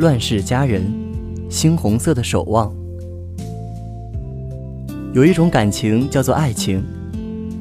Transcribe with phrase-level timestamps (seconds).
[0.00, 0.82] 乱世佳人，
[1.50, 2.74] 猩红色的守望。
[5.12, 6.82] 有一种感情叫做爱情，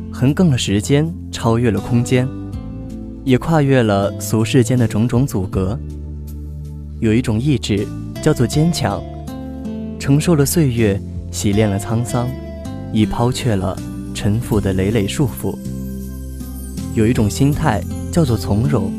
[0.09, 2.25] 横亘了时间，超越了空间，
[3.25, 5.77] 也跨越了俗世间的种种阻隔。
[7.01, 7.85] 有一种意志
[8.21, 9.03] 叫做坚强，
[9.99, 10.97] 承受了岁月，
[11.31, 12.25] 洗练了沧桑，
[12.93, 13.77] 已抛却了
[14.13, 15.53] 沉浮的累累束缚。
[16.95, 18.93] 有一种心态叫做从容，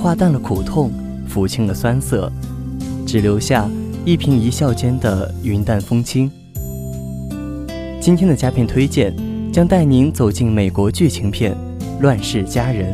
[0.00, 0.90] 化淡了苦痛，
[1.32, 2.30] 抚清了酸涩，
[3.06, 3.68] 只留下
[4.04, 6.30] 一颦一笑间的云淡风轻。
[8.00, 9.14] 今天的佳片推荐
[9.52, 11.52] 将带您走进美国剧情片
[12.00, 12.92] 《乱世佳人》。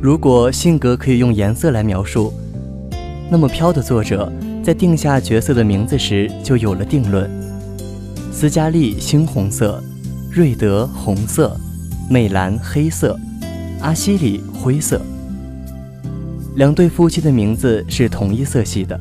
[0.00, 2.32] 如果性格可以用颜色来描述，
[3.30, 4.32] 那么《飘》的作者
[4.62, 7.28] 在定下角色的名字时就有了定论：
[8.40, 9.82] 斯嘉丽猩红色，
[10.30, 11.58] 瑞德红色，
[12.08, 13.18] 魅兰黑色，
[13.80, 15.02] 阿西里灰色。
[16.54, 18.96] 两对夫妻的名字是同一色系的。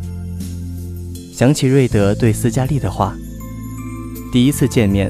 [1.32, 3.16] 想起瑞德对斯嘉丽的话
[4.34, 5.08] ：“第一次见面，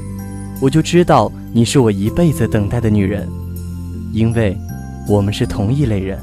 [0.60, 3.26] 我就知道你是我一辈子等待的女人，
[4.12, 4.54] 因为。”
[5.08, 6.18] 我们是同一类人，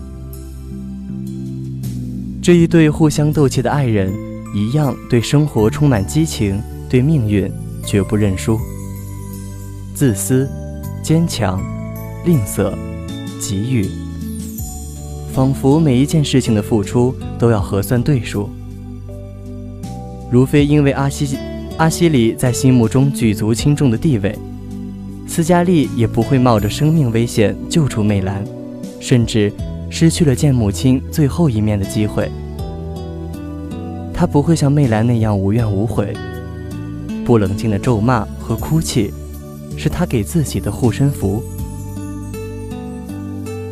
[2.39, 4.13] 这一对互相斗气的爱人，
[4.53, 7.51] 一样对生活充满激情，对命运
[7.85, 8.59] 绝不认输。
[9.93, 10.49] 自私、
[11.03, 11.61] 坚强、
[12.25, 12.73] 吝啬、
[13.39, 13.89] 给予，
[15.33, 18.49] 仿佛每一件事情的付出都要核算对数。
[20.31, 21.37] 如非因为阿西
[21.77, 24.37] 阿西里在心目中举足轻重的地位，
[25.27, 28.43] 斯嘉丽也不会冒着生命危险救出魅兰。
[28.99, 29.53] 甚至
[29.87, 32.27] 失去了见母亲最后一面的机会。
[34.11, 36.11] 他不会像媚兰那样无怨无悔，
[37.25, 39.11] 不冷静的咒骂和哭泣，
[39.75, 41.43] 是他给自己的护身符。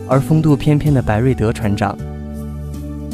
[0.09, 1.97] 而风度翩翩的白瑞德船长，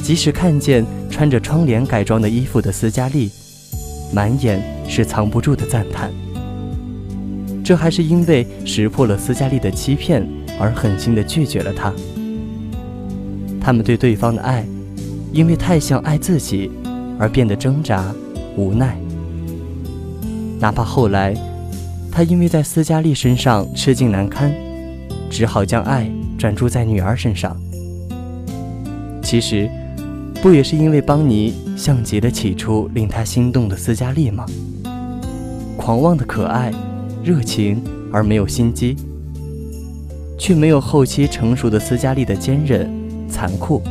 [0.02, 3.30] 即使看见穿着窗帘改装的衣服的斯嘉丽，
[4.12, 6.10] 满眼是藏不住的赞叹。
[7.64, 10.28] 这还是因为识破了斯嘉丽的欺骗。
[10.62, 11.94] 而狠心的拒绝了他。
[13.62, 14.66] 他们对对方的爱，
[15.32, 16.70] 因为太像爱自己，
[17.18, 18.14] 而变得挣扎、
[18.58, 19.00] 无奈。
[20.59, 21.34] 哪怕后来，
[22.12, 24.53] 他因为在斯嘉丽身上吃尽难堪，
[25.30, 27.56] 只好将爱转注在女儿身上。
[29.22, 29.69] 其实，
[30.42, 34.46] 不也是因为邦尼像极了起初令他心动的斯嘉丽吗？
[35.78, 36.74] 狂妄的可爱，
[37.24, 37.81] 热情
[38.12, 38.98] 而没有心机。
[40.38, 42.90] 却没有后期成熟的斯嘉丽的坚韧、
[43.28, 43.81] 残酷。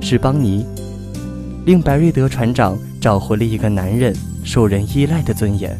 [0.00, 0.66] 是邦尼
[1.64, 4.12] 令白瑞德船长找回了一个男人
[4.46, 5.76] 受人依赖的尊严。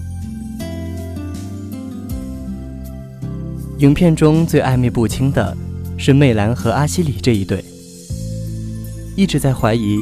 [3.78, 5.56] 影片中最暧昧不清的
[5.96, 7.64] 是魅兰和阿西里这一对，
[9.14, 9.98] 一直在怀疑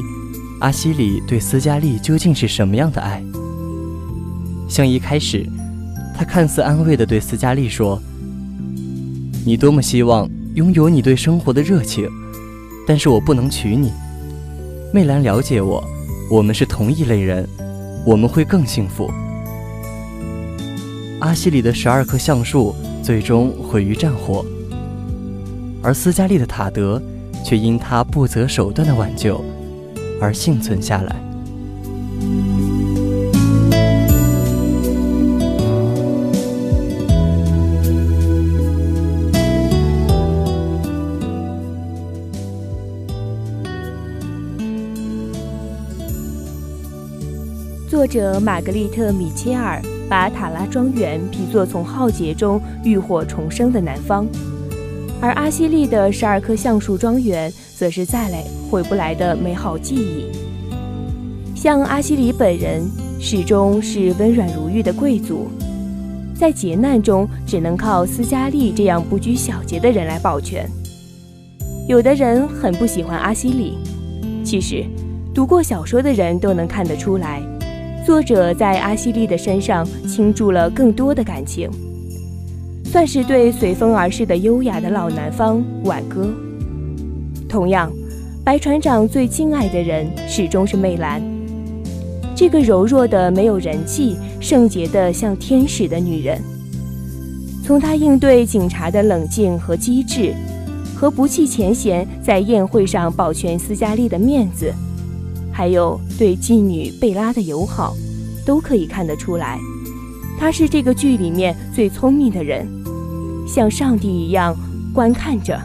[0.59, 3.23] 阿西里对斯嘉丽究竟是什么样的爱。
[4.67, 5.45] 像一开始，
[6.17, 8.01] 他看似安慰地对斯嘉丽说。
[9.45, 12.09] 你多么希望拥有你对生活的热情，
[12.87, 13.91] 但是我不能娶你。
[14.91, 15.83] 媚兰了解我，
[16.31, 17.47] 我们是同一类人，
[18.05, 19.11] 我们会更幸福。
[21.19, 24.45] 阿西里的十二棵橡树最终毁于战火，
[25.81, 27.01] 而斯嘉丽的塔德
[27.43, 29.43] 却因他不择手段的挽救
[30.21, 31.24] 而幸存下来。
[47.95, 54.27] 作者玛格丽特·米切尔把塔拉庄园比作从浩劫中浴火重生的南方，
[55.21, 60.25] 而阿西利的十二棵橡树庄园则是再来回不来的美好记忆。
[61.55, 62.85] 像阿西里本人，
[63.17, 65.47] 始终是温软如玉的贵族，
[66.37, 70.69] 在劫难中只能靠斯嘉丽这样不拘小节的人来保全。
[71.87, 73.77] 有的人很不喜欢阿西里，
[74.43, 74.83] 其实
[75.33, 77.41] 读过小说的人都能看得出来。
[78.05, 81.67] 作者在阿西利的身上倾注了更多的感情，
[82.83, 86.31] 算是对随风而逝的优雅的老南方挽歌。
[87.49, 87.91] 同样，
[88.43, 91.19] 白船长最敬爱的人始终是媚兰，
[92.35, 96.39] 这个柔弱的、没有人气、圣洁的像天使的女人。
[97.63, 100.31] 从她应对警察的冷静和机智，
[100.95, 104.71] 和不计前嫌在宴会上保全斯嘉丽的面子。
[105.57, 107.95] 还有对妓女贝拉的友好，
[108.45, 109.57] 都可以看得出来，
[110.37, 112.67] 他是这个剧里面最聪明的人，
[113.47, 114.53] 像上帝一样
[114.93, 115.57] 观看着。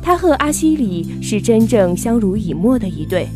[0.00, 3.26] 他和阿西里是真正相濡以沫的一对，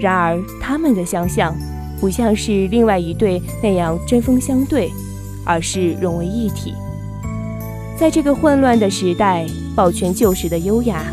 [0.00, 1.54] 然而他们的相像，
[2.00, 4.90] 不像是另外一对那样针锋相对，
[5.44, 6.74] 而是融为一体。
[7.96, 11.04] 在这个混乱的时代，保全旧时的优雅，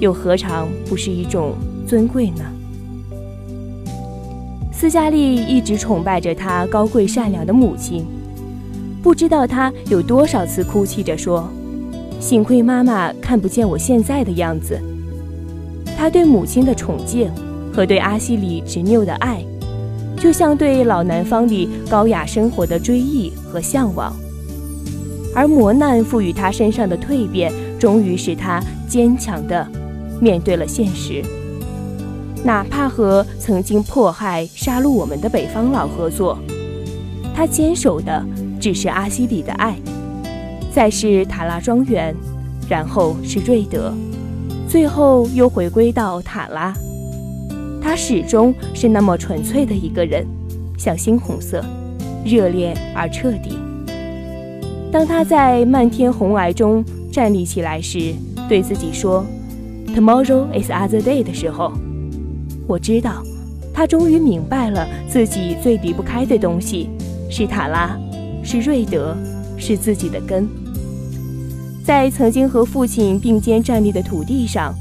[0.00, 1.54] 又何尝不是一种
[1.86, 2.44] 尊贵呢？
[4.72, 8.04] 斯嘉丽一直崇拜着她高贵善良的母亲，
[9.02, 11.48] 不知道她有多少次哭泣着说
[12.20, 14.78] ：“幸亏妈妈看不见我现在的样子。”
[15.96, 17.30] 她对母亲的崇敬
[17.72, 19.42] 和对阿西里执拗的爱，
[20.18, 24.12] 就像对老南方里高雅生活的追忆和向往。
[25.34, 29.66] 而磨难赋予她身上的蜕变，终于使她坚强地
[30.20, 31.22] 面对了现实。
[32.46, 36.38] 哪怕和曾经迫害、杀戮我们的北方佬合作，
[37.34, 38.24] 他坚守的
[38.60, 39.76] 只是阿西里的爱，
[40.72, 42.14] 再是塔拉庄园，
[42.68, 43.92] 然后是瑞德，
[44.68, 46.72] 最后又回归到塔拉。
[47.82, 50.24] 他始终是那么纯粹的一个人，
[50.78, 51.64] 像猩红色，
[52.24, 53.58] 热烈而彻底。
[54.92, 58.14] 当他在漫天红霭中站立起来时，
[58.48, 59.26] 对自己说
[59.88, 61.72] ：“Tomorrow is other day” 的时候。
[62.66, 63.22] 我知道，
[63.72, 66.88] 他终于明白了自己最离不开的东西
[67.30, 67.96] 是塔拉，
[68.42, 69.16] 是瑞德，
[69.56, 70.48] 是自己的根。
[71.84, 74.74] 在曾经和父亲并肩站立的土地上，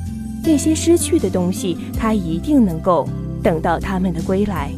[0.44, 3.08] 那些失去的东西，他一定能够
[3.44, 4.72] 等到他们的归来。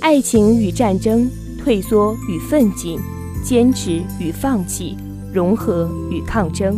[0.00, 1.30] 爱情与战争，
[1.62, 2.98] 退缩与奋进，
[3.44, 4.96] 坚持与放弃，
[5.32, 6.76] 融合与抗争。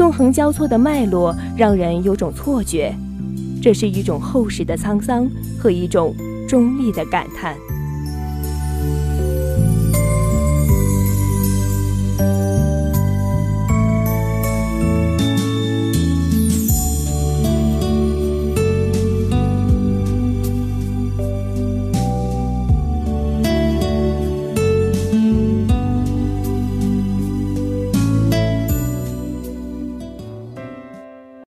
[0.00, 2.90] 纵横交错的脉络让人有种错觉，
[3.60, 6.16] 这是一种厚实的沧桑和一种
[6.48, 7.54] 中立的感叹。